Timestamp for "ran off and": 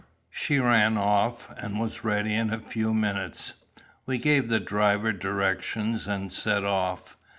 0.57-1.79